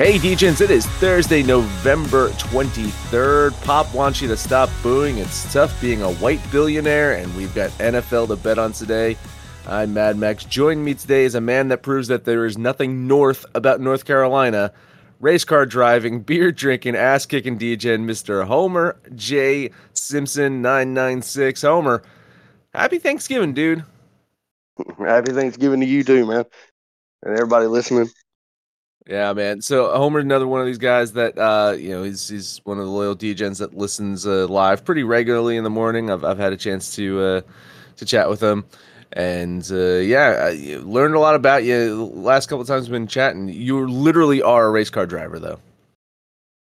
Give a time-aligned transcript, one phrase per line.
[0.00, 3.52] Hey, DJs, it is Thursday, November 23rd.
[3.64, 5.18] Pop wants you to stop booing.
[5.18, 9.18] It's tough being a white billionaire, and we've got NFL to bet on today.
[9.66, 10.44] I'm Mad Max.
[10.44, 14.06] Joining me today is a man that proves that there is nothing north about North
[14.06, 14.72] Carolina.
[15.20, 18.46] Race car driving, beer drinking, ass kicking DJ, Mr.
[18.46, 19.70] Homer J.
[19.92, 21.60] Simpson 996.
[21.60, 22.02] Homer,
[22.72, 23.84] happy Thanksgiving, dude.
[24.98, 26.46] Happy Thanksgiving to you too, man,
[27.22, 28.08] and everybody listening.
[29.06, 29.60] Yeah, man.
[29.60, 32.84] So Homer's another one of these guys that uh, you know he's he's one of
[32.84, 36.10] the loyal DJs that listens uh, live pretty regularly in the morning.
[36.10, 37.40] I've I've had a chance to uh,
[37.96, 38.66] to chat with him,
[39.12, 42.10] and uh, yeah, I learned a lot about you.
[42.14, 43.48] Last couple times we've been chatting.
[43.48, 45.58] You literally are a race car driver, though.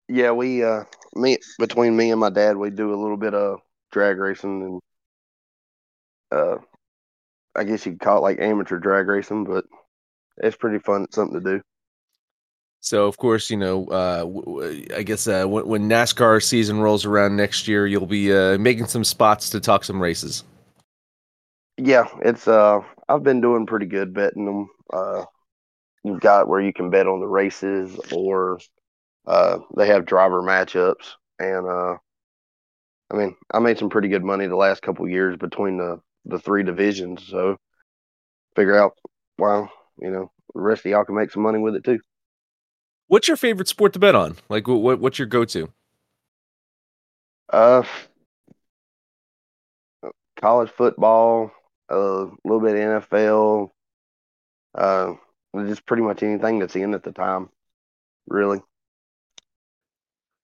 [0.07, 0.83] Yeah, we uh,
[1.15, 3.59] me between me and my dad, we do a little bit of
[3.91, 4.81] drag racing and
[6.31, 6.57] uh,
[7.55, 9.65] I guess you'd call it like amateur drag racing, but
[10.37, 11.03] it's pretty fun.
[11.03, 11.61] It's something to do.
[12.83, 17.87] So of course, you know, uh, guess uh, when, NASCAR season rolls around next year,
[17.87, 20.43] you'll be uh, making some spots to talk some races.
[21.77, 24.69] Yeah, it's uh, I've been doing pretty good betting them.
[24.91, 25.23] Uh,
[26.03, 28.59] you've got where you can bet on the races, or
[29.25, 31.95] uh, they have driver matchups, and uh,
[33.09, 36.37] I mean, I made some pretty good money the last couple years between the the
[36.37, 37.25] three divisions.
[37.27, 37.55] So
[38.57, 38.97] figure out,
[39.37, 39.69] wow,
[40.01, 41.99] you know, the rest of y'all can make some money with it too.
[43.13, 44.37] What's your favorite sport to bet on?
[44.49, 45.71] Like, what, what what's your go to?
[47.47, 47.83] Uh,
[50.37, 51.51] college football,
[51.89, 53.69] a little bit of NFL,
[54.73, 55.13] uh,
[55.67, 57.49] just pretty much anything that's in at the time,
[58.27, 58.63] really.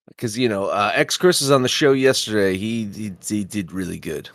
[0.06, 2.56] Because you know, uh, X Chris was on the show yesterday.
[2.56, 4.30] He he, he did really good.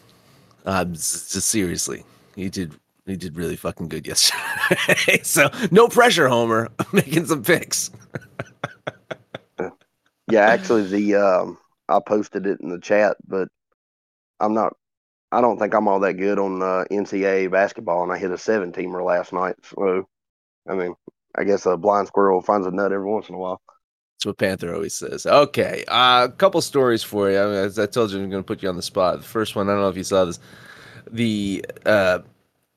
[0.66, 2.04] Um, seriously,
[2.36, 2.74] he did
[3.06, 5.20] he did really fucking good yesterday.
[5.24, 6.70] so no pressure, Homer.
[6.94, 7.92] Making some picks.
[10.28, 13.48] Yeah, actually, the um, I posted it in the chat, but
[14.40, 14.74] I'm not.
[15.32, 18.38] I don't think I'm all that good on uh, NCAA basketball, and I hit a
[18.38, 19.56] seven teamer last night.
[19.64, 20.08] So,
[20.68, 20.96] I mean,
[21.38, 23.62] I guess a blind squirrel finds a nut every once in a while.
[24.16, 25.28] That's what Panther always says.
[25.28, 27.40] Okay, a uh, couple stories for you.
[27.40, 29.20] I mean, as I told you, I'm going to put you on the spot.
[29.20, 30.40] The first one, I don't know if you saw this.
[31.12, 32.20] The uh,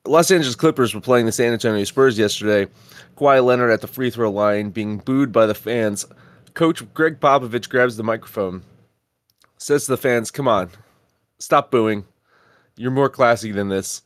[0.08, 2.70] Los Angeles Clippers were playing the San Antonio Spurs yesterday.
[3.16, 6.06] Kawhi Leonard at the free throw line being booed by the fans.
[6.55, 8.62] Coach Gregg Popovich grabs the microphone,
[9.58, 10.70] says to the fans, Come on,
[11.38, 12.06] stop booing.
[12.76, 14.02] You're more classy than this.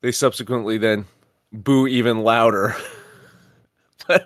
[0.00, 1.06] They subsequently then
[1.52, 2.76] boo even louder.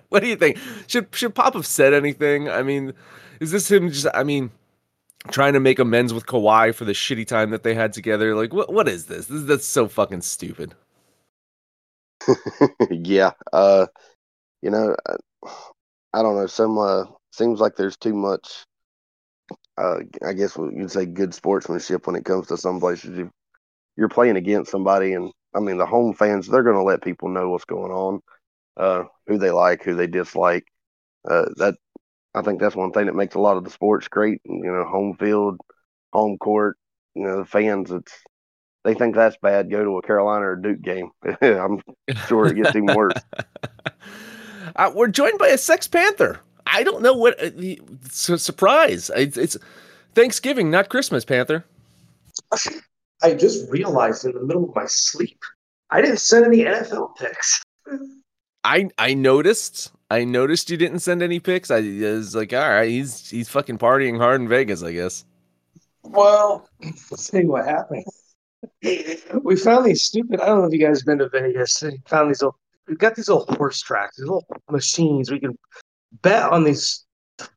[0.09, 0.59] What do you think?
[0.89, 2.49] Should should Pop have said anything?
[2.49, 2.95] I mean,
[3.39, 4.51] is this him just I mean
[5.31, 8.35] trying to make amends with Kawhi for the shitty time that they had together?
[8.35, 9.27] Like what what is this?
[9.27, 10.75] This that's so fucking stupid.
[12.91, 13.87] yeah, uh,
[14.63, 15.17] you know, I,
[16.15, 16.47] I don't know.
[16.47, 18.65] Some uh, seems like there's too much.
[19.77, 23.17] uh, I guess you'd say good sportsmanship when it comes to some places.
[23.19, 23.31] You,
[23.97, 27.29] you're playing against somebody, and I mean the home fans they're going to let people
[27.29, 28.21] know what's going on,
[28.77, 30.67] uh, who they like, who they dislike.
[31.29, 31.77] Uh, that
[32.39, 34.41] I think that's one thing that makes a lot of the sports great.
[34.45, 35.61] You know, home field,
[36.13, 36.77] home court.
[37.15, 37.91] You know, the fans.
[37.91, 38.13] It's
[38.85, 39.71] they think that's bad.
[39.71, 41.11] Go to a Carolina or Duke game.
[41.43, 41.83] I'm
[42.27, 43.15] sure it gets even worse.
[44.77, 46.41] uh, we're joined by a Sex Panther.
[46.67, 49.11] I don't know what uh, it's a surprise.
[49.17, 49.57] It's, it's
[50.15, 51.65] Thanksgiving, not Christmas, Panther.
[53.23, 55.41] I just realized in the middle of my sleep,
[55.91, 57.61] I didn't send any NFL picks.
[58.69, 59.93] I I noticed.
[60.11, 61.71] I noticed you didn't send any pics.
[61.71, 65.25] I was like, all right, he's he's fucking partying hard in Vegas, I guess.
[66.03, 66.69] Well,
[67.17, 68.05] tell what happened.
[68.83, 70.41] We found these stupid.
[70.41, 71.83] I don't know if you guys have been to Vegas.
[71.83, 72.59] We found these little.
[72.87, 75.31] We've got these little horse tracks, these little machines.
[75.31, 75.57] We can
[76.21, 77.07] bet on these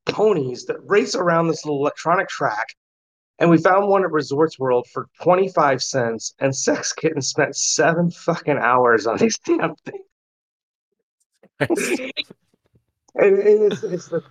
[0.06, 2.68] ponies that race around this little electronic track.
[3.40, 8.12] And we found one at Resorts World for 25 cents, and Sex Kitten spent seven
[8.12, 10.06] fucking hours on these damn things.
[11.70, 14.24] And, and it's, it's the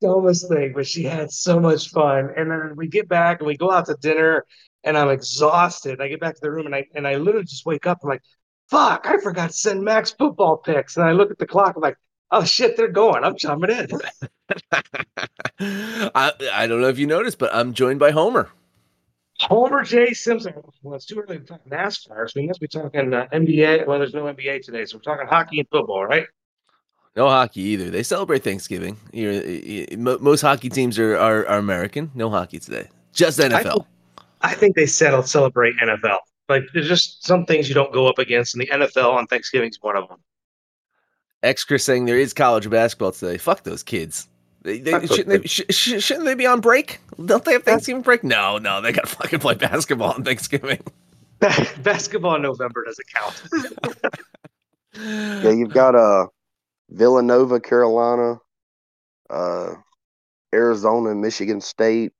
[0.00, 2.30] dumbest thing, but she had so much fun.
[2.36, 4.44] And then we get back and we go out to dinner,
[4.84, 6.00] and I'm exhausted.
[6.00, 7.98] I get back to the room and I and I literally just wake up.
[8.02, 8.22] I'm like,
[8.70, 9.06] "Fuck!
[9.06, 11.74] I forgot to send Max football picks." And I look at the clock.
[11.76, 11.96] I'm like,
[12.30, 13.24] "Oh shit, they're going!
[13.24, 13.88] I'm jumping in."
[16.14, 18.50] I I don't know if you noticed, but I'm joined by Homer.
[19.40, 20.14] Homer J.
[20.14, 20.52] Simpson.
[20.82, 23.86] Well, it's too early to talk NASCAR, so we must be talking uh, NBA.
[23.86, 26.26] Well, there's no NBA today, so we're talking hockey and football, right?
[27.18, 27.90] No hockey either.
[27.90, 28.96] They celebrate Thanksgiving.
[29.12, 32.12] you most hockey teams are, are, are American.
[32.14, 32.86] No hockey today.
[33.12, 33.50] Just NFL.
[33.52, 33.84] I think,
[34.42, 36.18] I think they said I'll celebrate NFL.
[36.48, 39.68] Like there's just some things you don't go up against, and the NFL on Thanksgiving
[39.68, 40.18] is one of them.
[41.42, 43.36] Extra saying there is college basketball today.
[43.36, 44.28] Fuck those kids.
[44.62, 47.00] They, they, shouldn't, they, sh- shouldn't they be on break?
[47.24, 48.22] Don't they have Thanksgiving break?
[48.22, 50.82] No, no, they got to fucking play basketball on Thanksgiving.
[51.82, 53.42] basketball in November doesn't count.
[55.44, 56.26] yeah, you've got uh,
[56.90, 58.40] Villanova, Carolina,
[59.30, 59.74] uh,
[60.54, 62.12] Arizona, Michigan State,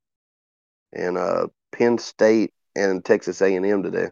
[0.93, 4.09] and uh, Penn State and Texas A&M today.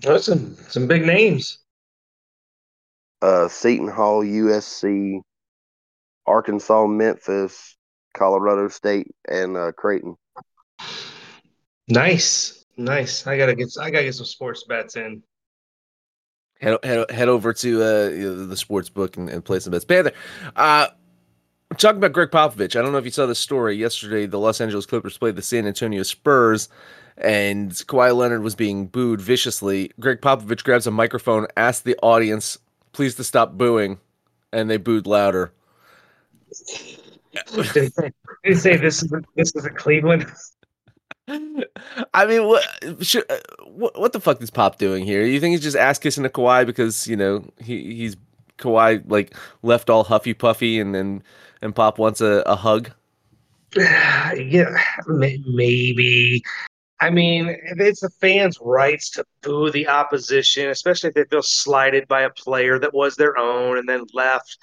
[0.00, 1.58] That's some some big names.
[3.22, 5.20] Uh, Seton Hall, USC,
[6.26, 7.76] Arkansas, Memphis,
[8.14, 10.16] Colorado State, and uh, Creighton.
[11.88, 13.26] Nice, nice.
[13.26, 15.22] I gotta get I gotta get some sports bets in.
[16.60, 19.84] Head head, head over to uh, the sports book and, and play some bets.
[19.84, 20.12] Panther,
[20.56, 20.88] uh,
[21.76, 22.76] talking about Gregg Popovich.
[22.76, 24.26] I don't know if you saw the story yesterday.
[24.26, 26.68] The Los Angeles Clippers played the San Antonio Spurs,
[27.16, 29.92] and Kawhi Leonard was being booed viciously.
[30.00, 32.58] Gregg Popovich grabs a microphone, asks the audience,
[32.92, 33.98] "Please to stop booing,"
[34.52, 35.52] and they booed louder
[37.72, 37.92] did,
[38.44, 40.26] he say this is this is a Cleveland?
[42.14, 42.64] I mean, what,
[43.00, 43.36] should, uh,
[43.66, 45.24] what what the fuck is Pop doing here?
[45.24, 48.16] You think he's just ass kissing a Kawhi because you know he he's
[48.58, 51.22] Kawhi like left all huffy puffy and then
[51.60, 52.90] and Pop wants a, a hug?
[53.76, 54.74] yeah,
[55.06, 56.42] maybe.
[57.00, 62.08] I mean, it's the fans' rights to boo the opposition, especially if they feel slighted
[62.08, 64.58] by a player that was their own and then left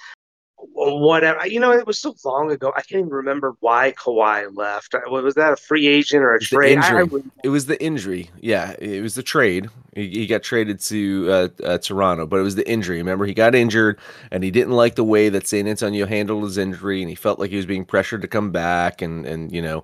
[0.57, 1.45] whatever.
[1.47, 2.71] You know, it was so long ago.
[2.75, 4.95] I can't even remember why Kawhi left.
[4.95, 6.79] Uh, was that a free agent or a trade?
[6.79, 7.05] I,
[7.43, 8.29] it was the injury.
[8.39, 9.69] Yeah, it was the trade.
[9.93, 12.97] He, he got traded to uh, uh, Toronto, but it was the injury.
[12.97, 13.99] Remember, he got injured,
[14.31, 17.39] and he didn't like the way that San Antonio handled his injury, and he felt
[17.39, 19.83] like he was being pressured to come back, and and you know,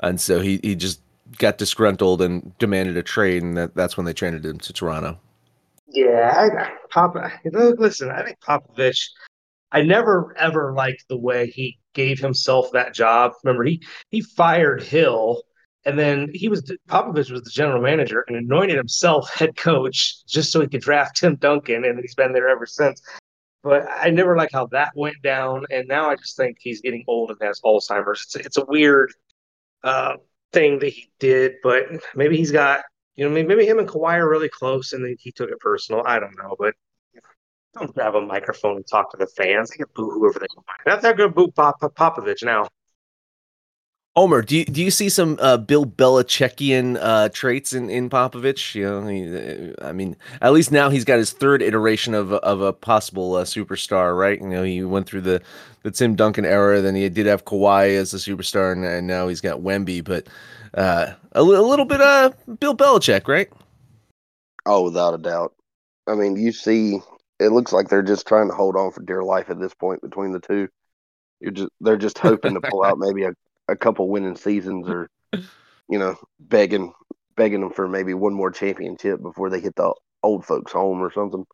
[0.00, 1.00] and so he he just
[1.38, 5.18] got disgruntled and demanded a trade, and that, that's when they traded him to Toronto.
[5.92, 7.16] Yeah, I, Pop.
[7.44, 9.08] Listen, I think Popovich
[9.72, 13.32] I never ever liked the way he gave himself that job.
[13.44, 15.42] Remember, he he fired Hill,
[15.84, 20.52] and then he was Popovich was the general manager and anointed himself head coach just
[20.52, 23.00] so he could draft Tim Duncan, and he's been there ever since.
[23.62, 27.04] But I never liked how that went down, and now I just think he's getting
[27.06, 28.22] old and has Alzheimer's.
[28.22, 29.12] It's it's a weird
[29.84, 30.16] uh,
[30.52, 31.84] thing that he did, but
[32.14, 32.82] maybe he's got
[33.16, 36.02] you know maybe him and Kawhi are really close, and then he took it personal.
[36.06, 36.74] I don't know, but
[37.74, 39.70] don't grab a microphone and talk to the fans.
[39.70, 40.66] They can boo whoever they want.
[40.84, 42.68] That's they're going to boo Pop- Popovich now.
[44.16, 48.74] Homer, do you, do you see some uh, Bill Belichickian uh, traits in, in Popovich?
[48.74, 52.32] You know, he, uh, I mean, at least now he's got his third iteration of
[52.32, 54.40] of a possible uh, superstar, right?
[54.40, 55.40] You know, he went through the,
[55.84, 59.28] the Tim Duncan era, then he did have Kawhi as a superstar, and, and now
[59.28, 60.02] he's got Wemby.
[60.02, 60.26] But
[60.74, 63.48] uh, a, li- a little bit of Bill Belichick, right?
[64.66, 65.54] Oh, without a doubt.
[66.08, 66.98] I mean, you see
[67.40, 70.02] it looks like they're just trying to hold on for dear life at this point
[70.02, 70.68] between the two.
[71.40, 73.32] You're just they're just hoping to pull out maybe a,
[73.68, 75.08] a couple winning seasons or
[75.88, 76.92] you know, begging
[77.36, 79.92] begging them for maybe one more championship before they hit the
[80.22, 81.44] old folks home or something.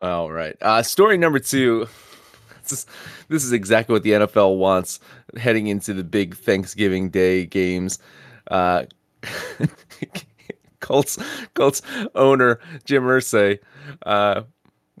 [0.00, 0.56] All right.
[0.60, 1.86] Uh, story number two.
[2.62, 2.86] This is,
[3.26, 5.00] this is exactly what the NFL wants
[5.36, 7.98] heading into the big Thanksgiving Day games.
[8.48, 8.84] Uh,
[10.80, 11.18] Colts
[11.54, 11.82] Colts
[12.14, 13.58] owner Jim Irsay
[14.06, 14.42] uh,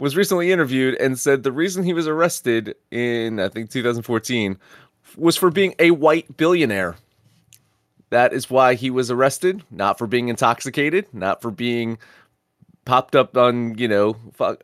[0.02, 4.58] was recently interviewed and said the reason he was arrested in I think 2014
[5.16, 6.96] was for being a white billionaire.
[8.10, 11.98] That is why he was arrested, not for being intoxicated, not for being
[12.84, 14.16] popped up on, you know,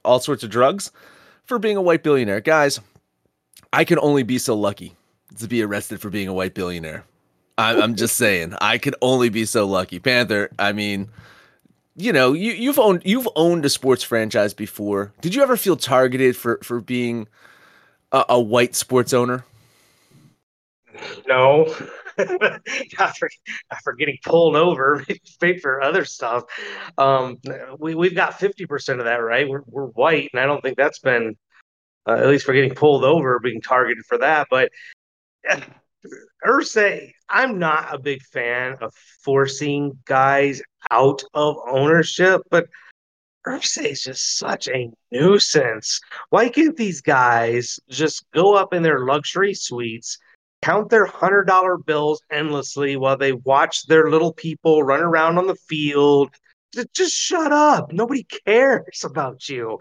[0.04, 0.90] all sorts of drugs,
[1.44, 2.40] for being a white billionaire.
[2.40, 2.80] Guys,
[3.72, 4.96] I can only be so lucky
[5.38, 7.04] to be arrested for being a white billionaire.
[7.56, 10.00] I'm, I'm just saying, I could only be so lucky.
[10.00, 11.10] Panther, I mean,
[11.98, 15.12] you know, you, you've owned you've owned a sports franchise before.
[15.20, 17.26] Did you ever feel targeted for for being
[18.12, 19.44] a, a white sports owner?
[21.26, 21.74] No,
[22.18, 23.28] not for
[23.72, 25.04] not for getting pulled over,
[25.40, 26.44] paid for other stuff.
[26.96, 27.38] Um,
[27.78, 29.48] we we've got fifty percent of that, right?
[29.48, 31.36] We're we're white, and I don't think that's been
[32.08, 34.46] uh, at least for getting pulled over, being targeted for that.
[34.50, 34.70] But
[36.46, 42.66] Irsay, I'm not a big fan of forcing guys out of ownership, but
[43.46, 46.00] Irsay is just such a nuisance.
[46.30, 50.18] Why can't these guys just go up in their luxury suites?
[50.62, 55.46] count their hundred dollar bills endlessly while they watch their little people run around on
[55.46, 56.30] the field.
[56.94, 57.92] Just shut up.
[57.92, 59.78] Nobody cares about you.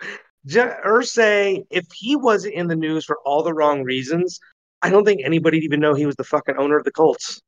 [0.47, 4.39] Irsay, if he wasn't in the news for all the wrong reasons,
[4.81, 7.41] I don't think anybody'd even know he was the fucking owner of the Colts.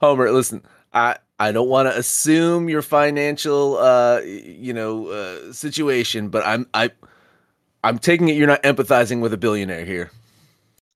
[0.00, 6.28] Homer, listen, I I don't want to assume your financial uh you know uh situation,
[6.28, 6.90] but I'm I
[7.84, 10.10] I'm taking it you're not empathizing with a billionaire here.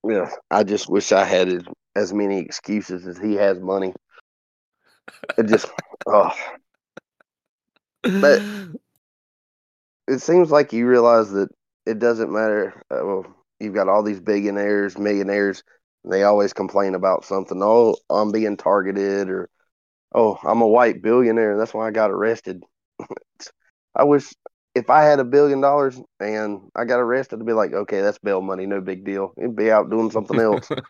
[0.07, 3.93] Yeah, I just wish I had as many excuses as he has money.
[5.37, 5.67] It just,
[6.07, 6.31] oh.
[8.03, 8.41] But
[10.07, 11.49] it seems like you realize that
[11.87, 12.83] it doesn't matter.
[12.91, 13.25] Uh, well,
[13.59, 15.63] you've got all these billionaires, millionaires,
[16.03, 17.59] they always complain about something.
[17.61, 19.49] Oh, I'm being targeted, or
[20.13, 22.63] oh, I'm a white billionaire, that's why I got arrested.
[23.95, 24.33] I wish
[24.75, 28.19] if I had a billion dollars and I got arrested, I'd be like, okay, that's
[28.19, 29.33] bail money, no big deal.
[29.37, 30.69] It'd be out doing something else.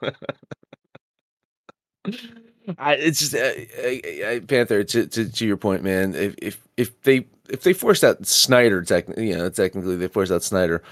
[2.77, 4.83] I, it's just uh, uh, Panther.
[4.83, 6.13] To, to, to your point, man.
[6.13, 10.31] If if if they if they forced out Snyder, technically, you know, technically they forced
[10.31, 10.83] out Snyder.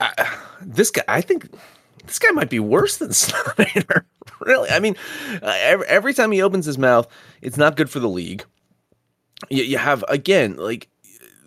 [0.00, 1.50] I, this guy, I think
[2.06, 4.06] this guy might be worse than Snyder.
[4.40, 4.96] really, I mean,
[5.42, 7.06] uh, every, every time he opens his mouth,
[7.42, 8.44] it's not good for the league.
[9.50, 10.88] You, you have again, like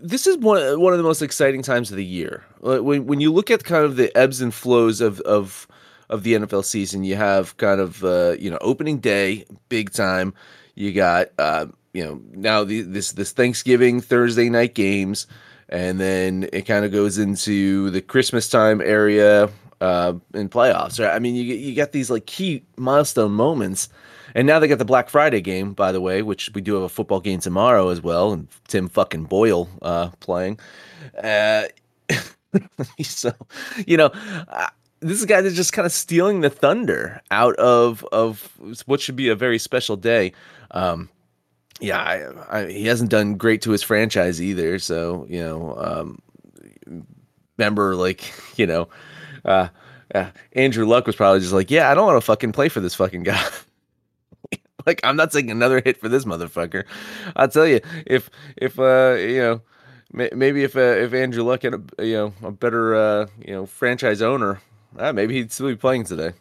[0.01, 2.43] this is one one of the most exciting times of the year.
[2.59, 5.67] When when you look at kind of the ebbs and flows of of
[6.09, 10.33] of the NFL season, you have kind of uh, you know opening day, big time.
[10.75, 15.27] You got uh, you know now the, this this Thanksgiving Thursday night games,
[15.69, 20.99] and then it kind of goes into the Christmas time area uh, in playoffs.
[20.99, 21.13] Right?
[21.15, 23.89] I mean, you you got these like key milestone moments
[24.35, 26.83] and now they got the Black Friday game, by the way, which we do have
[26.83, 30.59] a football game tomorrow as well, and Tim fucking Boyle uh, playing.
[31.21, 31.65] Uh,
[33.01, 33.31] so,
[33.85, 34.11] you know,
[34.47, 34.67] uh,
[34.99, 38.51] this guy that's just kind of stealing the thunder out of of
[38.85, 40.31] what should be a very special day.
[40.71, 41.09] Um,
[41.79, 41.99] yeah,
[42.49, 44.79] I, I, he hasn't done great to his franchise either.
[44.79, 47.07] So, you know, um,
[47.57, 48.89] remember, like, you know,
[49.45, 49.69] uh,
[50.13, 52.81] uh, Andrew Luck was probably just like, yeah, I don't want to fucking play for
[52.81, 53.43] this fucking guy.
[54.85, 56.85] like I'm not taking another hit for this motherfucker.
[57.35, 59.61] I'll tell you if if uh you know
[60.11, 63.65] maybe if uh, if Andrew Luck had a you know a better uh you know
[63.65, 64.61] franchise owner,
[64.97, 66.33] uh, maybe he'd still be playing today.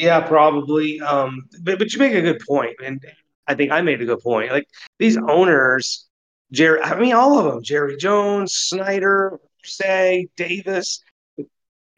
[0.00, 1.00] Yeah, probably.
[1.00, 3.04] Um, but but you make a good point, and
[3.46, 4.50] I think I made a good point.
[4.50, 4.66] Like
[4.98, 6.06] these owners,
[6.52, 6.80] Jerry.
[6.80, 11.02] I mean, all of them: Jerry Jones, Snyder, Irsay, Davis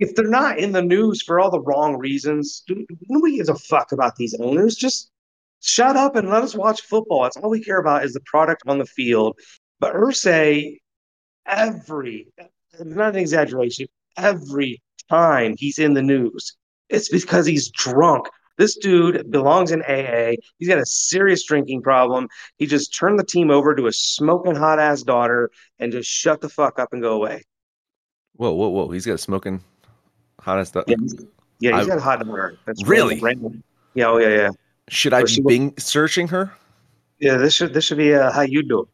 [0.02, 2.64] if they're not in the news for all the wrong reasons,
[3.08, 4.74] nobody gives a fuck about these owners.
[4.74, 5.10] Just
[5.60, 7.22] shut up and let us watch football.
[7.22, 9.38] That's all we care about is the product on the field.
[9.78, 10.78] But Irsay,
[11.46, 12.26] every,
[12.80, 16.56] not an exaggeration, every time he's in the news,
[16.92, 18.28] it's because he's drunk.
[18.58, 20.36] This dude belongs in AA.
[20.58, 22.28] He's got a serious drinking problem.
[22.58, 26.40] He just turned the team over to a smoking hot ass daughter and just shut
[26.40, 27.42] the fuck up and go away.
[28.34, 28.88] Whoa, whoa, whoa!
[28.90, 29.62] He's got a smoking
[30.42, 30.74] Hottest.
[30.74, 30.96] Yeah,
[31.60, 32.58] yeah he's I, got a hot number.
[32.66, 33.62] That's really random.
[33.94, 34.50] Yeah, oh yeah, yeah.
[34.88, 36.52] Should I be Bing searching her?
[37.20, 38.88] Yeah, this should this should be uh, how you do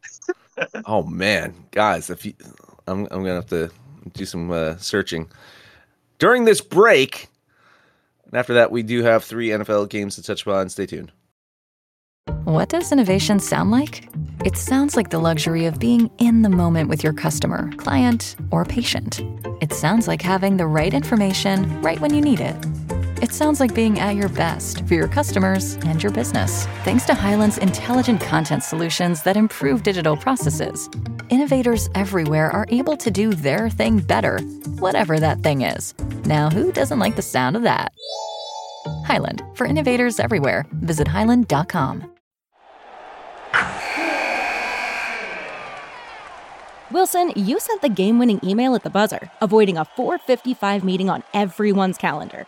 [0.57, 0.83] it.
[0.85, 2.33] oh man, guys, if you,
[2.85, 3.71] I'm I'm gonna have to
[4.13, 5.27] do some uh, searching.
[6.19, 7.27] during this break.
[8.31, 10.69] And after that, we do have three NFL games to touch upon.
[10.69, 11.11] Stay tuned.
[12.43, 14.07] What does innovation sound like?
[14.45, 18.65] It sounds like the luxury of being in the moment with your customer, client, or
[18.65, 19.21] patient.
[19.61, 22.55] It sounds like having the right information right when you need it.
[23.21, 27.13] It sounds like being at your best for your customers and your business, thanks to
[27.13, 30.89] Hyland's intelligent content solutions that improve digital processes.
[31.27, 34.39] Innovators everywhere are able to do their thing better,
[34.79, 35.93] whatever that thing is.
[36.23, 37.91] Now, who doesn't like the sound of that?
[39.03, 42.09] Highland, for innovators everywhere, visit hyland.com.
[46.89, 51.21] Wilson, you sent the game winning email at the buzzer, avoiding a 455 meeting on
[51.33, 52.47] everyone's calendar.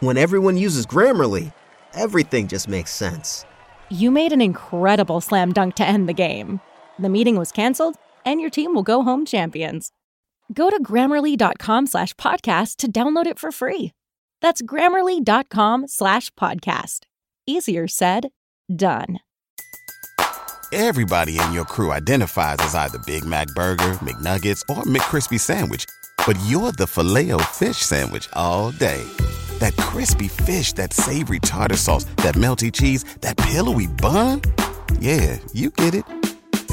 [0.00, 1.52] When everyone uses Grammarly,
[1.92, 3.44] everything just makes sense.
[3.88, 6.60] You made an incredible slam dunk to end the game.
[7.00, 9.90] The meeting was canceled, and your team will go home champions.
[10.52, 13.90] Go to grammarly.com slash podcast to download it for free.
[14.40, 17.00] That's grammarly.com slash podcast.
[17.46, 18.28] Easier said,
[18.74, 19.18] done.
[20.72, 25.86] Everybody in your crew identifies as either Big Mac Burger, McNuggets, or McCrispy Sandwich,
[26.26, 29.02] but you're the filet o fish Sandwich all day
[29.58, 34.42] that crispy fish, that savory tartar sauce, that melty cheese, that pillowy bun.
[35.00, 36.04] Yeah, you get it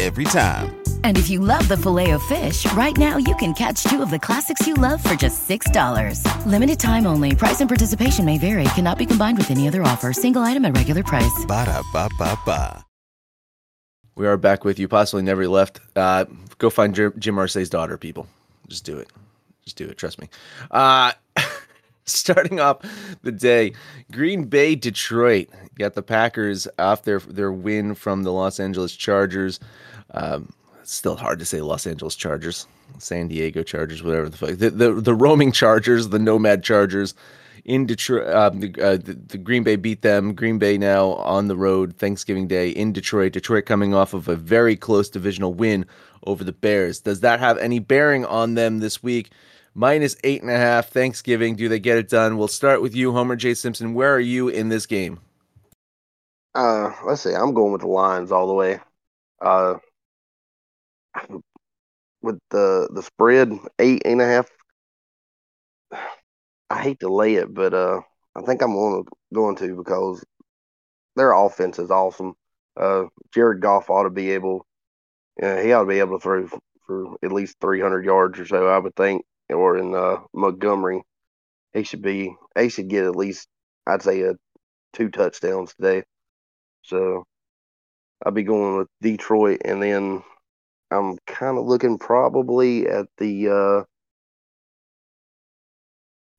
[0.02, 0.76] every time.
[1.04, 4.10] And if you love the filet of fish, right now you can catch two of
[4.10, 6.46] the classics you love for just $6.
[6.46, 7.36] Limited time only.
[7.36, 8.66] Price and participation may vary.
[8.76, 10.12] Cannot be combined with any other offer.
[10.12, 11.46] Single item at regular price.
[11.48, 12.86] Ba da ba ba ba.
[14.18, 14.88] We are back with you.
[14.88, 15.82] Possibly never left.
[15.94, 16.24] Uh,
[16.58, 18.28] go find Jim Irsay's daughter, people.
[18.70, 19.10] Just do it.
[19.66, 19.98] Just do it.
[19.98, 20.30] Trust me.
[20.70, 21.12] Uh,
[22.06, 22.78] starting off
[23.24, 23.74] the day,
[24.12, 25.50] Green Bay, Detroit.
[25.80, 29.60] Got the Packers off their their win from the Los Angeles Chargers.
[30.12, 32.68] Um, still hard to say Los Angeles Chargers,
[33.00, 34.50] San Diego Chargers, whatever the fuck.
[34.52, 37.16] The the, the roaming Chargers, the nomad Chargers
[37.64, 38.30] in Detroit.
[38.36, 40.36] Um, the, uh, the, the Green Bay beat them.
[40.36, 43.34] Green Bay now on the road Thanksgiving Day in Detroit.
[43.34, 45.88] Detroit coming off of a very close divisional win
[46.28, 47.00] over the Bears.
[47.00, 49.32] Does that have any bearing on them this week?
[49.76, 50.90] Minus eight and a half.
[50.90, 51.56] Thanksgiving.
[51.56, 52.38] Do they get it done?
[52.38, 53.54] We'll start with you, Homer J.
[53.54, 53.94] Simpson.
[53.94, 55.20] Where are you in this game?
[56.56, 57.34] Uh, let's see.
[57.34, 58.80] I'm going with the Lions all the way.
[59.42, 59.76] Uh,
[62.22, 64.50] with the the spread eight and a half.
[66.70, 68.02] I hate to lay it, but uh,
[68.36, 70.26] I think I'm going to, going to because
[71.16, 72.34] their offense is awesome.
[72.76, 74.66] Uh, Jared Goff ought to be able,
[75.42, 76.50] uh, he ought to be able to throw
[76.86, 81.04] for at least 300 yards or so, I would think or in uh, Montgomery,
[81.74, 83.48] he should be he should get at least
[83.88, 84.36] I'd say a
[84.94, 86.04] two touchdowns today.
[86.84, 87.24] So
[88.26, 90.24] I'll be going with Detroit, and then
[90.92, 93.86] I'm kind of looking probably at the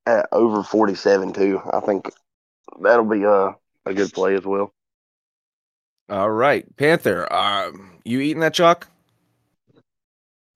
[0.07, 1.61] uh, at over 47 too.
[1.73, 2.11] I think
[2.81, 3.53] that'll be a uh,
[3.85, 4.73] a good play as well.
[6.09, 7.33] All right, Panther.
[7.33, 8.89] Um, you eating that chalk?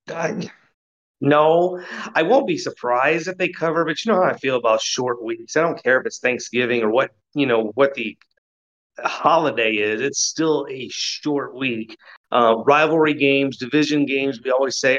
[0.08, 0.50] I,
[1.20, 1.83] no,
[2.14, 5.22] I won't be surprised if they cover, but you know how I feel about short
[5.22, 5.56] weeks.
[5.56, 8.16] I don't care if it's Thanksgiving or what, you know, what the
[8.98, 10.00] holiday is.
[10.00, 11.96] It's still a short week.
[12.33, 14.98] Uh, rivalry games, division games, we always say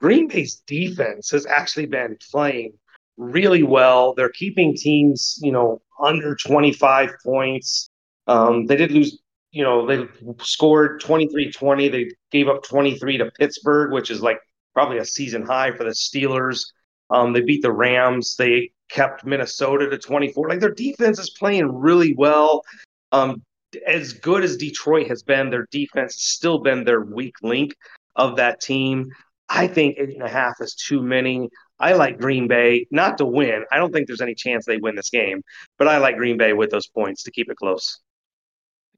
[0.00, 2.74] Green Bay's defense has actually been playing
[3.16, 4.14] really well.
[4.14, 7.88] They're keeping teams, you know, under 25 points.
[8.26, 9.18] Um, they did lose,
[9.52, 10.06] you know, they
[10.40, 11.88] scored 23 20.
[11.88, 14.40] They gave up 23 to Pittsburgh, which is like
[14.76, 16.66] probably a season high for the Steelers.
[17.08, 18.36] Um, they beat the Rams.
[18.36, 20.50] They kept Minnesota to 24.
[20.50, 22.62] Like their defense is playing really well.
[23.10, 23.42] Um,
[23.86, 27.74] as good as Detroit has been, their defense has still been their weak link
[28.16, 29.08] of that team.
[29.48, 31.48] I think eight and a half is too many.
[31.80, 33.64] I like Green Bay not to win.
[33.72, 35.40] I don't think there's any chance they win this game,
[35.78, 37.98] but I like Green Bay with those points to keep it close.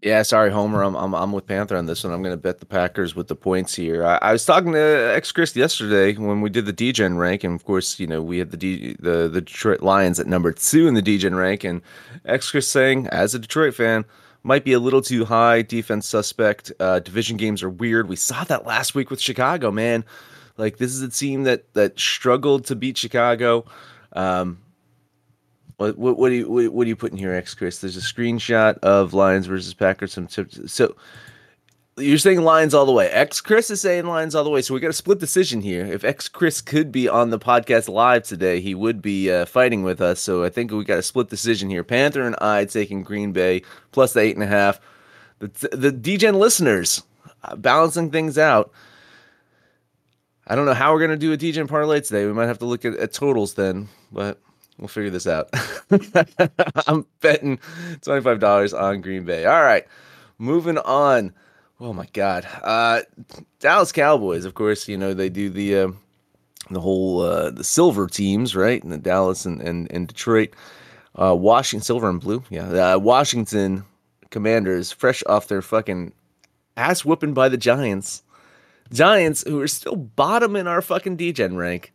[0.00, 0.82] Yeah, sorry, Homer.
[0.82, 2.12] I'm, I'm I'm with Panther on this one.
[2.12, 4.06] I'm going to bet the Packers with the points here.
[4.06, 7.56] I, I was talking to ex Chris yesterday when we did the DGen rank, and
[7.56, 10.87] of course, you know, we had the D, the the Detroit Lions at number two
[10.87, 11.82] in the DGen rank, and
[12.24, 14.04] ex Chris saying, as a Detroit fan,
[14.44, 15.62] might be a little too high.
[15.62, 16.70] Defense suspect.
[16.78, 18.08] Uh, division games are weird.
[18.08, 20.04] We saw that last week with Chicago, man.
[20.56, 23.64] Like this is a team that that struggled to beat Chicago.
[24.12, 24.58] Um,
[25.79, 27.81] what what, what do you what, what are you putting here, X Chris?
[27.81, 30.12] There's a screenshot of Lions versus Packers.
[30.12, 30.73] Some tips.
[30.73, 30.95] So
[31.97, 33.09] you're saying Lions all the way.
[33.11, 34.61] X Chris is saying Lions all the way.
[34.61, 35.87] So we got a split decision here.
[35.87, 39.85] If X Chris could be on the podcast live today, he would be uh, fighting
[39.85, 40.21] with us.
[40.21, 41.85] So I think we got a split decision here.
[41.85, 43.62] Panther and I taking Green Bay
[43.93, 44.81] plus the eight and a half.
[45.38, 47.05] The the DGen listeners
[47.45, 48.73] uh, balancing things out.
[50.45, 52.27] I don't know how we're gonna do a DGen parlay today.
[52.27, 54.41] We might have to look at, at totals then, but
[54.79, 55.49] we'll figure this out.
[56.87, 57.59] I'm betting
[58.03, 59.45] twenty five dollars on Green Bay.
[59.45, 59.87] All right,
[60.38, 61.35] moving on.
[61.81, 63.03] Oh my God, uh,
[63.61, 64.45] Dallas Cowboys.
[64.45, 65.88] Of course, you know they do the uh,
[66.71, 68.83] the whole uh, the silver teams, right?
[68.83, 70.55] And the Dallas and and, and Detroit,
[71.14, 72.43] uh, Washington silver and blue.
[72.51, 73.85] Yeah, uh, Washington
[74.31, 76.12] Commanders, fresh off their fucking
[76.77, 78.23] ass whooping by the Giants.
[78.93, 81.93] Giants, who are still bottom in our fucking DGen rank,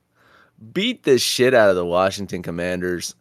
[0.72, 3.16] beat the shit out of the Washington Commanders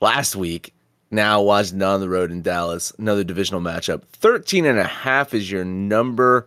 [0.00, 0.74] last week.
[1.10, 4.02] Now Washington on the road in Dallas, another divisional matchup.
[4.12, 6.46] 13 and a half is your number.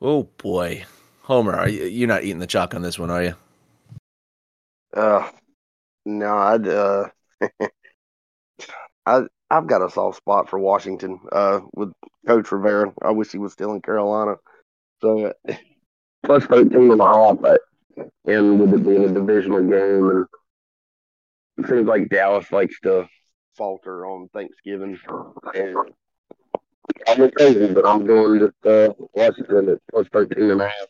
[0.00, 0.84] Oh boy.
[1.22, 3.34] Homer, are you, you're not eating the chalk on this one, are you?
[4.94, 5.28] Uh,
[6.04, 7.08] no, I'd, uh,
[9.06, 11.92] I, I've got a soft spot for Washington, uh, with
[12.26, 12.92] Coach Rivera.
[13.02, 14.34] I wish he was still in Carolina.
[15.00, 15.32] So,
[16.24, 17.62] plus 13 and a half, but,
[18.26, 20.26] and with it being a divisional game, and
[21.58, 23.06] it seems like Dallas likes to
[23.56, 24.98] falter on Thanksgiving.
[25.54, 25.76] And
[27.06, 30.86] I'm crazy, but I'm going to uh, Washington at plus 13 and a half.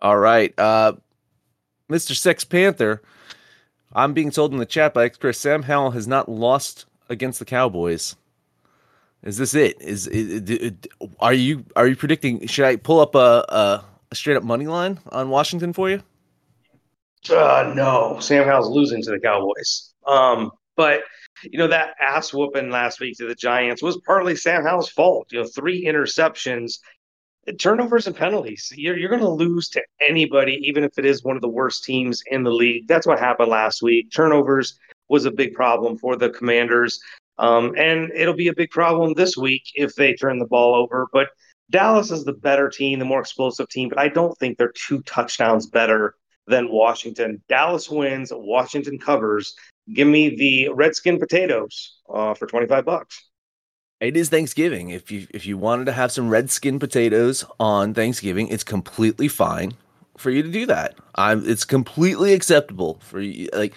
[0.00, 0.52] All right.
[0.58, 0.94] Uh,
[1.88, 2.16] Mr.
[2.16, 3.02] Sex Panther,
[3.92, 7.44] I'm being told in the chat by Chris Sam Howell has not lost against the
[7.44, 8.16] Cowboys.
[9.22, 9.80] Is this it?
[9.80, 10.86] Is it, it, it,
[11.20, 12.44] are you are you predicting?
[12.48, 16.02] Should I pull up a, a, a straight up money line on Washington for you?
[17.30, 19.94] Uh, no, Sam Howell's losing to the Cowboys.
[20.06, 21.02] Um, but
[21.44, 25.28] you know that ass whooping last week to the Giants was partly Sam Howell's fault.
[25.32, 26.78] You know, three interceptions,
[27.58, 28.72] turnovers and penalties.
[28.76, 31.84] You're you're going to lose to anybody, even if it is one of the worst
[31.84, 32.86] teams in the league.
[32.88, 34.10] That's what happened last week.
[34.12, 37.00] Turnovers was a big problem for the Commanders.
[37.38, 41.06] Um, and it'll be a big problem this week if they turn the ball over.
[41.12, 41.28] But
[41.70, 45.02] Dallas is the better team, the more explosive team, but I don't think they're two
[45.02, 46.14] touchdowns better
[46.46, 47.42] than Washington.
[47.48, 49.54] Dallas wins, Washington covers.
[49.92, 53.24] Give me the Redskin potatoes uh, for 25 bucks.
[54.00, 54.90] It is Thanksgiving.
[54.90, 59.74] If you if you wanted to have some redskin potatoes on Thanksgiving, it's completely fine
[60.16, 60.96] for you to do that.
[61.14, 63.74] I'm it's completely acceptable for you like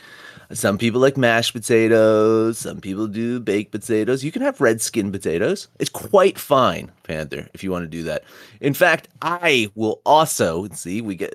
[0.54, 2.58] some people like mashed potatoes.
[2.58, 4.24] Some people do baked potatoes.
[4.24, 5.68] You can have red skin potatoes.
[5.80, 8.24] It's quite fine, Panther, if you want to do that.
[8.62, 11.34] In fact, I will also see we get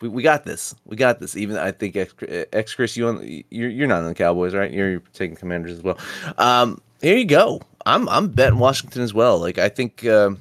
[0.00, 0.74] we, we got this.
[0.84, 1.36] We got this.
[1.36, 4.70] Even I think X Chris, you on you're you're not on the Cowboys, right?
[4.70, 5.98] You're, you're taking Commanders as well.
[6.38, 7.60] Um, here you go.
[7.86, 9.38] I'm I'm betting Washington as well.
[9.38, 10.06] Like I think.
[10.06, 10.40] Um,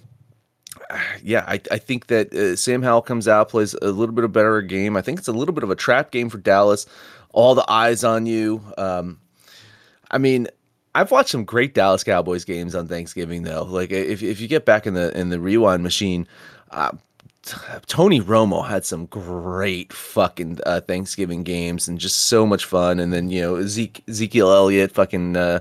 [1.22, 4.32] yeah, I, I think that uh, Sam Howell comes out, plays a little bit of
[4.32, 4.98] better game.
[4.98, 6.88] I think it's a little bit of a trap game for Dallas
[7.40, 8.62] all the eyes on you.
[8.78, 9.18] Um,
[10.12, 10.50] I mean,
[10.94, 13.64] I've watched some great Dallas Cowboys games on Thanksgiving though.
[13.64, 16.28] Like if if you get back in the in the rewind machine,
[16.72, 16.92] uh,
[17.88, 23.00] Tony Romo had some great fucking uh, Thanksgiving games and just so much fun.
[23.00, 25.60] And then you know Zeke, Ezekiel Elliott fucking uh,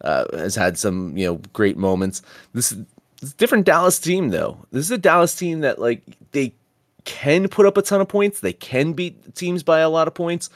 [0.00, 2.22] uh, has had some you know great moments.
[2.54, 2.78] This is
[3.22, 4.56] a different Dallas team though.
[4.72, 6.02] This is a Dallas team that like
[6.32, 6.54] they
[7.04, 8.40] can put up a ton of points.
[8.40, 10.48] They can beat teams by a lot of points.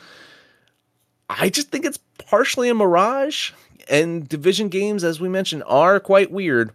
[1.29, 3.53] I just think it's partially a mirage.
[3.89, 6.73] And division games, as we mentioned, are quite weird.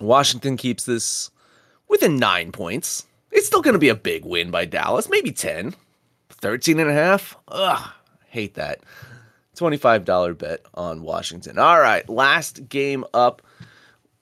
[0.00, 1.30] Washington keeps this
[1.88, 3.06] within nine points.
[3.30, 5.74] It's still going to be a big win by Dallas, maybe 10.
[6.30, 7.36] 13 and a half?
[7.48, 7.90] Ugh,
[8.28, 8.80] hate that.
[9.56, 11.58] $25 bet on Washington.
[11.58, 13.42] All right, last game up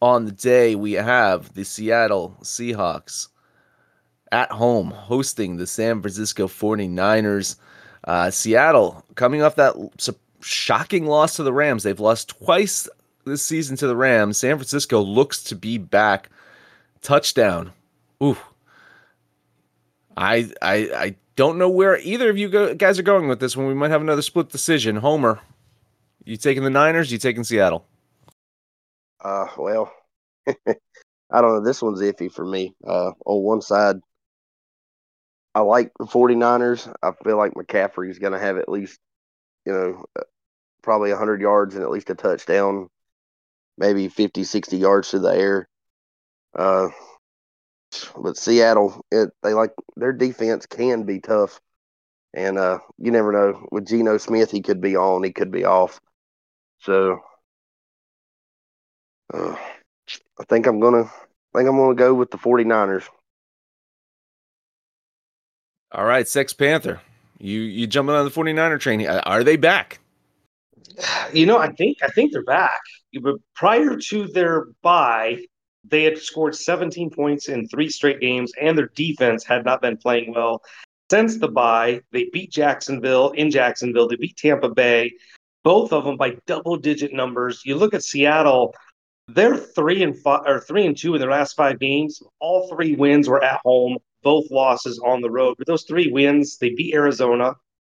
[0.00, 3.28] on the day, we have the Seattle Seahawks
[4.30, 7.56] at home hosting the San Francisco 49ers.
[8.04, 9.74] Uh, Seattle coming off that
[10.40, 11.82] shocking loss to the Rams.
[11.82, 12.88] They've lost twice
[13.24, 14.38] this season to the Rams.
[14.38, 16.30] San Francisco looks to be back.
[17.02, 17.72] Touchdown.
[18.22, 18.36] Ooh.
[20.16, 23.56] I I I don't know where either of you go, guys are going with this
[23.56, 23.66] one.
[23.66, 24.96] We might have another split decision.
[24.96, 25.40] Homer,
[26.24, 27.10] you taking the Niners?
[27.10, 27.84] You taking Seattle?
[29.20, 29.92] Uh, well,
[30.46, 30.52] I
[31.40, 31.60] don't know.
[31.60, 32.74] This one's iffy for me.
[32.86, 33.96] Uh, on one side,
[35.54, 36.92] I like the 49ers.
[37.02, 38.98] I feel like McCaffrey's going to have at least,
[39.64, 40.24] you know, uh,
[40.82, 42.88] probably 100 yards and at least a touchdown,
[43.78, 45.68] maybe 50, 60 yards to the air.
[46.54, 46.88] Uh,
[48.16, 51.60] but Seattle, it, they like their defense can be tough.
[52.32, 53.68] And uh, you never know.
[53.70, 56.00] With Geno Smith, he could be on, he could be off.
[56.80, 57.20] So
[59.32, 59.56] uh,
[60.38, 63.08] I think I'm gonna I think I'm gonna go with the 49ers.
[65.94, 67.00] All right, Sex Panther.
[67.38, 69.06] You you jumping on the 49er train.
[69.06, 70.00] Uh, are they back?
[71.32, 72.80] You know, I think I think they're back.
[73.20, 75.44] But prior to their bye,
[75.84, 79.96] they had scored 17 points in three straight games, and their defense had not been
[79.96, 80.62] playing well.
[81.10, 84.06] Since the bye, they beat Jacksonville in Jacksonville.
[84.06, 85.12] They beat Tampa Bay,
[85.64, 87.62] both of them by double-digit numbers.
[87.64, 88.74] You look at Seattle;
[89.26, 92.22] they're three and five or three and two in their last five games.
[92.38, 93.98] All three wins were at home.
[94.24, 95.54] Both losses on the road.
[95.58, 97.54] But those three wins, they beat Arizona,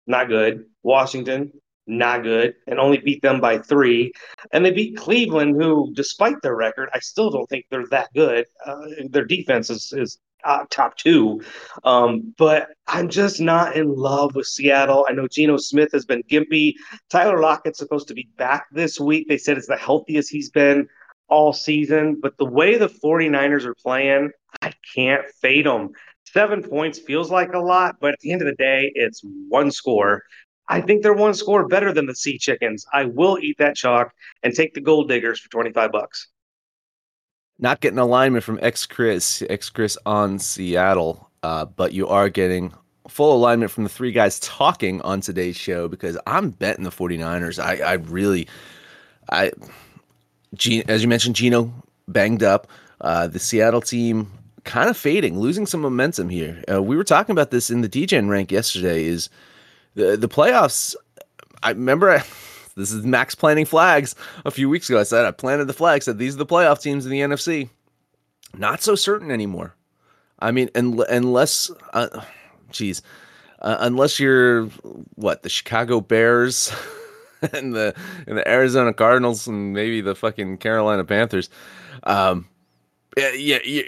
[0.07, 0.67] not good.
[0.83, 1.53] Washington,
[1.87, 4.13] not good, and only beat them by three.
[4.53, 8.47] And they beat Cleveland, who, despite their record, I still don't think they're that good.
[8.65, 11.43] Uh, their defense is, is uh, top two.
[11.85, 15.07] Um, but I'm just not in love with Seattle.
[15.09, 16.75] I know Geno Smith has been gimpy.
[17.11, 19.29] Tyler Lockett's supposed to be back this week.
[19.29, 20.89] They said it's the healthiest he's been
[21.29, 22.19] all season.
[22.21, 24.31] But the way the 49ers are playing,
[24.63, 25.91] I can't fade them.
[26.37, 29.71] Seven points feels like a lot, but at the end of the day, it's one
[29.71, 30.23] score.
[30.69, 32.85] I think they're one score better than the Sea Chickens.
[32.93, 36.29] I will eat that chalk and take the Gold Diggers for 25 bucks.
[37.59, 42.75] Not getting alignment from X Chris, X Chris on Seattle, uh, but you are getting
[43.09, 47.59] full alignment from the three guys talking on today's show because I'm betting the 49ers.
[47.59, 48.47] I, I really,
[49.31, 49.53] I,
[50.87, 51.73] as you mentioned, Geno
[52.09, 52.67] banged up.
[53.01, 54.31] Uh, the Seattle team
[54.67, 56.63] kind of fading, losing some momentum here.
[56.71, 59.05] Uh, we were talking about this in the DGen rank yesterday.
[59.05, 59.31] Is
[59.95, 60.95] the the playoffs?
[61.63, 62.19] I remember I,
[62.77, 65.01] this is Max planting flags a few weeks ago.
[65.01, 66.03] I said I planted the flag.
[66.03, 67.71] Said these are the playoff teams in the NFC.
[68.59, 69.75] Not so certain anymore.
[70.39, 74.67] I mean, un- unless, uh, uh, unless you're
[75.15, 76.73] what the Chicago Bears
[77.53, 77.95] and the
[78.27, 81.49] and the Arizona Cardinals and maybe the fucking Carolina Panthers.
[82.03, 82.49] Um,
[83.17, 83.83] yeah, yeah,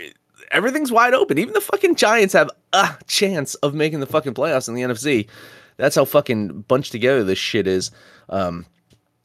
[0.50, 1.38] everything's wide open.
[1.38, 5.28] Even the fucking Giants have a chance of making the fucking playoffs in the NFC.
[5.76, 7.90] That's how fucking bunched together this shit is.
[8.28, 8.66] Um,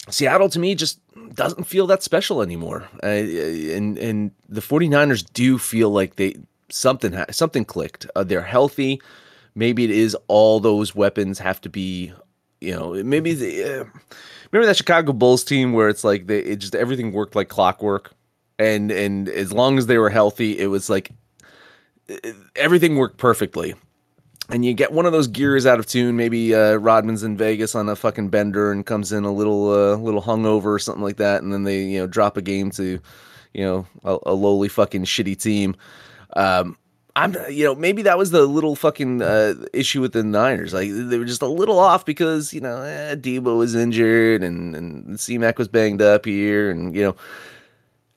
[0.10, 1.00] Seattle to me just
[1.34, 2.88] doesn't feel that special anymore.
[3.02, 6.36] Uh, and and the 49ers do feel like they
[6.70, 8.06] something ha- something clicked.
[8.16, 9.02] Uh, they're healthy.
[9.56, 12.12] Maybe it is all those weapons have to be,
[12.60, 13.86] you know, maybe the, uh,
[14.52, 18.14] remember that Chicago Bulls team where it's like they it just everything worked like clockwork
[18.60, 21.12] and and as long as they were healthy, it was like
[22.56, 23.76] everything worked perfectly.
[24.50, 26.18] And you get one of those gears out of tune.
[26.18, 29.96] Maybe uh, Rodman's in Vegas on a fucking bender and comes in a little uh,
[29.96, 33.00] little hungover or something like that, and then they you know drop a game to
[33.54, 35.76] you know a, a lowly fucking shitty team.
[36.36, 36.78] Um,
[37.16, 40.74] I'm, you know, maybe that was the little fucking uh, issue with the Niners.
[40.74, 44.76] Like they were just a little off because you know eh, Deebo was injured and
[44.76, 47.16] and C-Mac was banged up here, and you know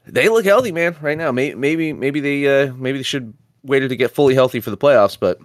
[0.06, 1.32] they look healthy, man, right now.
[1.32, 4.76] Maybe maybe maybe they uh, maybe they should waited to get fully healthy for the
[4.76, 5.38] playoffs, but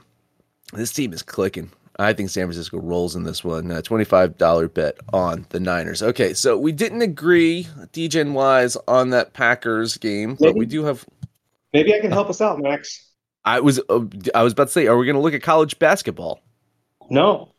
[0.73, 1.71] this team is clicking.
[1.99, 3.69] I think San Francisco rolls in this one.
[3.69, 6.01] Uh, $25 bet on the Niners.
[6.01, 11.05] Okay, so we didn't agree, DGen wise, on that Packers game, but we do have.
[11.73, 13.09] Maybe I can help us out, Max.
[13.43, 15.79] I was uh, I was about to say, are we going to look at college
[15.79, 16.41] basketball?
[17.09, 17.51] No.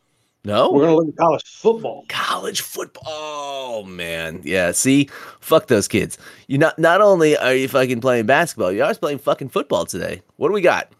[0.45, 0.71] No?
[0.71, 2.05] We're going to look at college football.
[2.09, 3.03] College football.
[3.05, 4.71] Oh man, yeah.
[4.71, 6.17] See, fuck those kids.
[6.47, 10.21] You not not only are you fucking playing basketball, you're also playing fucking football today.
[10.35, 10.91] What do we got?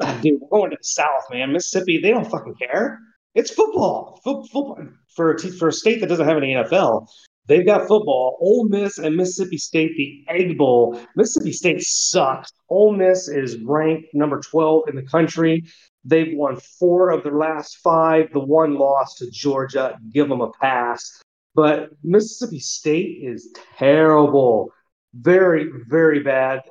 [0.22, 1.52] Dude, we're going to the South, man.
[1.52, 2.98] Mississippi, they don't fucking care.
[3.34, 4.20] It's football.
[4.24, 7.06] Fo- football for a t- for a state that doesn't have any NFL.
[7.46, 8.38] They've got football.
[8.40, 11.00] Ole Miss and Mississippi State, the Egg Bowl.
[11.16, 12.52] Mississippi State sucks.
[12.68, 15.64] Ole Miss is ranked number 12 in the country.
[16.04, 18.32] They've won four of their last five.
[18.32, 19.98] The one loss to Georgia.
[20.12, 21.22] Give them a pass.
[21.54, 24.70] But Mississippi State is terrible.
[25.14, 26.62] Very, very bad.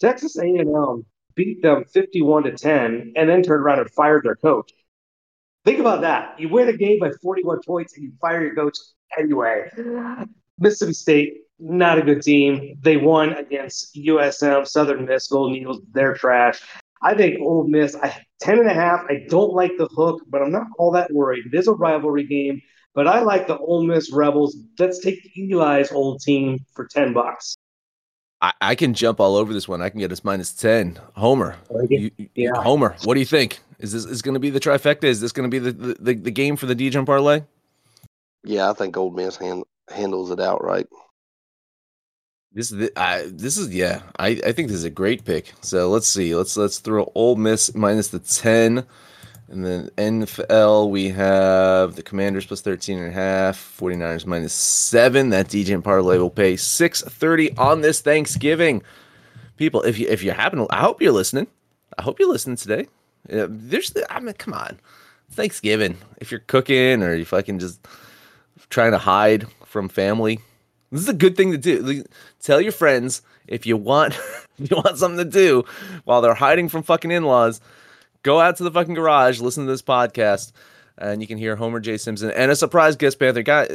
[0.00, 4.70] Texas A&M beat them 51 to 10 and then turned around and fired their coach.
[5.64, 6.38] Think about that.
[6.38, 8.76] You win a game by 41 points and you fire your coach
[9.18, 9.68] anyway.
[10.58, 12.76] Mississippi State, not a good team.
[12.80, 15.80] They won against USM, Southern Miss, Golden Eagles.
[15.92, 16.62] They're trash.
[17.02, 19.04] I think Ole Miss, I, 10 and a half.
[19.08, 21.44] I don't like the hook, but I'm not all that worried.
[21.46, 22.60] It is a rivalry game,
[22.94, 24.56] but I like the Ole Miss Rebels.
[24.78, 27.56] Let's take Eli's old team for 10 bucks.
[28.40, 29.80] I, I can jump all over this one.
[29.80, 30.98] I can get us minus 10.
[31.14, 31.56] Homer.
[31.88, 32.50] You, yeah.
[32.56, 33.60] Homer, what do you think?
[33.78, 35.04] Is this is going to be the trifecta?
[35.04, 37.42] Is this going to be the, the, the, the game for the DGen parlay?
[38.44, 40.86] Yeah, I think Ole Miss hand, handles it outright.
[42.56, 42.90] This is
[43.32, 44.00] this is yeah.
[44.18, 45.52] I, I think this is a great pick.
[45.60, 46.34] So let's see.
[46.34, 48.86] Let's let's throw Ole Miss minus the ten
[49.50, 55.28] And then NFL, we have the Commanders plus 13 and a half, 49ers minus seven.
[55.28, 58.82] That DGen parlay will pay 630 on this Thanksgiving.
[59.58, 61.48] People, if you if you happen to, I hope you're listening.
[61.98, 62.88] I hope you're listening today.
[63.30, 64.80] Uh, there's, the I mean, come on,
[65.30, 65.98] Thanksgiving.
[66.22, 67.86] If you're cooking or you fucking just
[68.70, 70.40] trying to hide from family,
[70.96, 72.04] this is a good thing to do.
[72.40, 74.14] Tell your friends if you want,
[74.58, 75.64] if you want something to do
[76.04, 77.60] while they're hiding from fucking in-laws
[78.26, 80.50] go out to the fucking garage, listen to this podcast,
[80.98, 81.96] and you can hear Homer J.
[81.96, 83.68] Simpson and a surprise guest Panther guy,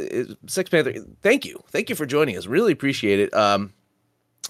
[0.46, 0.94] Six Panther.
[1.22, 2.46] Thank you, thank you for joining us.
[2.48, 3.34] Really appreciate it.
[3.34, 3.72] Um,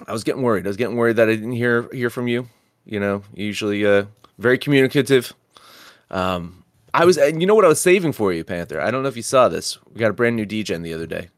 [0.07, 0.65] I was getting worried.
[0.65, 2.47] I was getting worried that I didn't hear hear from you.
[2.83, 4.05] You know, usually uh,
[4.39, 5.33] very communicative.
[6.09, 6.63] Um,
[6.95, 8.81] I was, and you know what I was saving for you, Panther.
[8.81, 9.77] I don't know if you saw this.
[9.93, 11.29] We got a brand new DJ the other day.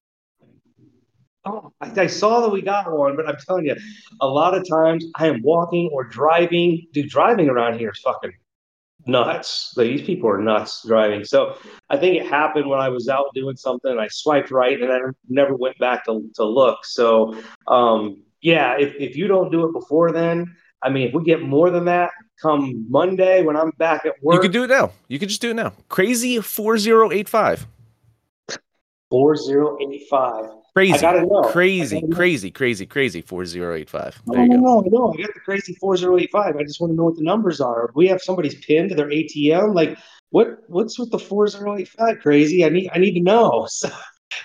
[1.45, 3.75] Oh, I, I, saw that we got one, but I'm telling you,
[4.21, 6.87] a lot of times I am walking or driving.
[6.93, 8.31] Dude, driving around here is fucking
[9.05, 9.73] nuts.
[9.75, 11.25] These people are nuts driving.
[11.25, 11.57] So
[11.89, 13.91] I think it happened when I was out doing something.
[13.91, 16.85] And I swiped right, and I never went back to to look.
[16.85, 21.23] So um, yeah, if if you don't do it before then, I mean, if we
[21.23, 24.69] get more than that come Monday when I'm back at work, you can do it
[24.69, 24.91] now.
[25.07, 25.73] You can just do it now.
[25.89, 27.67] Crazy four zero eight five.
[29.09, 30.45] Four zero eight five.
[30.75, 31.05] Crazy,
[31.51, 33.21] crazy, crazy, crazy, crazy.
[33.21, 34.19] Four zero eight five.
[34.25, 34.43] You go.
[34.55, 36.55] No, no, I got the crazy four zero eight five.
[36.57, 37.91] I just want to know what the numbers are.
[37.93, 39.75] we have somebody's pinned to their ATM.
[39.75, 39.99] Like,
[40.31, 40.63] what?
[40.67, 42.19] What's with the four zero eight five?
[42.21, 42.65] Crazy.
[42.65, 42.89] I need.
[42.91, 43.67] I need to know.
[43.83, 43.89] So,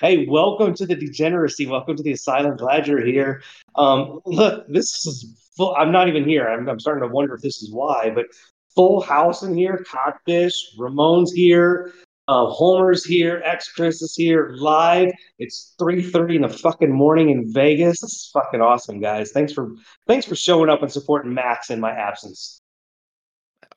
[0.02, 1.66] hey, welcome to the degeneracy.
[1.66, 2.58] Welcome to the asylum.
[2.58, 3.42] Glad you're here.
[3.76, 5.74] Um, look, this is full.
[5.76, 6.46] I'm not even here.
[6.46, 8.26] I'm, I'm starting to wonder if this is why, but
[8.74, 9.82] full house in here.
[9.90, 10.76] Codfish.
[10.78, 11.94] Ramon's here.
[12.28, 13.40] Uh, Homer's here.
[13.42, 15.10] X Chris is here live.
[15.38, 18.02] It's 3:30 in the fucking morning in Vegas.
[18.02, 19.30] This is fucking awesome, guys.
[19.32, 19.72] Thanks for
[20.06, 22.60] thanks for showing up and supporting Max in my absence.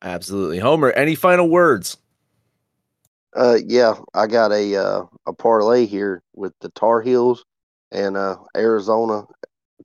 [0.02, 0.92] Absolutely, Homer.
[0.92, 1.96] Any final words?
[3.34, 7.46] Uh, yeah, I got a uh, a parlay here with the Tar Heels
[7.90, 9.24] and uh, Arizona.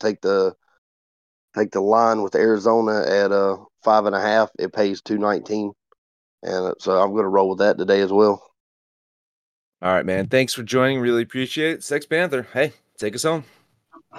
[0.00, 0.56] Take the
[1.54, 4.50] take the line with Arizona at uh five and a half.
[4.58, 5.70] It pays two nineteen,
[6.42, 8.42] and uh, so I'm going to roll with that today as well.
[9.82, 10.28] All right, man.
[10.28, 11.00] Thanks for joining.
[11.00, 11.84] Really appreciate it.
[11.84, 12.46] Sex Panther.
[12.52, 13.44] Hey, take us home.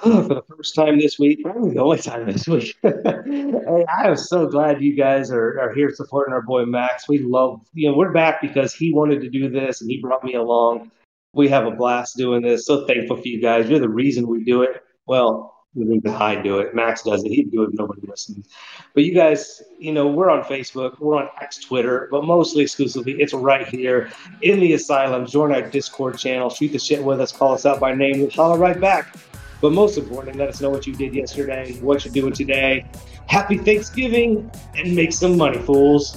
[0.04, 2.76] Oh, for the first time this week, probably the only time this week.
[2.82, 7.08] hey, I am so glad you guys are, are here supporting our boy Max.
[7.08, 10.22] We love, you know, we're back because he wanted to do this and he brought
[10.22, 10.92] me along.
[11.34, 12.66] We have a blast doing this.
[12.66, 13.68] So thankful for you guys.
[13.68, 14.82] You're the reason we do it.
[15.06, 16.74] Well, even I do it.
[16.74, 17.30] Max does it.
[17.30, 18.48] He'd do it nobody listens.
[18.94, 23.20] But you guys, you know, we're on Facebook, we're on X Twitter, but mostly exclusively,
[23.20, 24.10] it's right here
[24.42, 25.26] in the asylum.
[25.26, 28.30] Join our Discord channel, shoot the shit with us, call us out by name, we'll
[28.30, 29.14] holler right back.
[29.60, 32.86] But most importantly, let us know what you did yesterday, what you're doing today.
[33.26, 36.16] Happy Thanksgiving and make some money, fools.